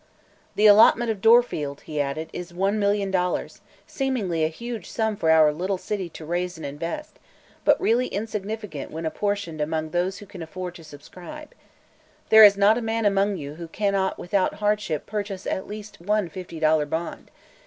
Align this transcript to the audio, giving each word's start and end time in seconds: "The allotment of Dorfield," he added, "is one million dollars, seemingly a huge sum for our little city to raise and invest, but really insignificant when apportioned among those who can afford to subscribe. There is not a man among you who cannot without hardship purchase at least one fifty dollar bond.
"The 0.55 0.65
allotment 0.65 1.11
of 1.11 1.21
Dorfield," 1.21 1.81
he 1.81 2.01
added, 2.01 2.31
"is 2.33 2.55
one 2.55 2.79
million 2.79 3.11
dollars, 3.11 3.61
seemingly 3.85 4.43
a 4.43 4.47
huge 4.47 4.89
sum 4.89 5.15
for 5.15 5.29
our 5.29 5.53
little 5.53 5.77
city 5.77 6.09
to 6.09 6.25
raise 6.25 6.57
and 6.57 6.65
invest, 6.65 7.19
but 7.63 7.79
really 7.79 8.07
insignificant 8.07 8.89
when 8.89 9.05
apportioned 9.05 9.61
among 9.61 9.91
those 9.91 10.17
who 10.17 10.25
can 10.25 10.41
afford 10.41 10.73
to 10.73 10.83
subscribe. 10.83 11.53
There 12.29 12.43
is 12.43 12.57
not 12.57 12.79
a 12.79 12.81
man 12.81 13.05
among 13.05 13.37
you 13.37 13.53
who 13.61 13.67
cannot 13.67 14.17
without 14.17 14.55
hardship 14.55 15.05
purchase 15.05 15.45
at 15.45 15.67
least 15.67 16.01
one 16.01 16.29
fifty 16.29 16.59
dollar 16.59 16.87
bond. 16.87 17.29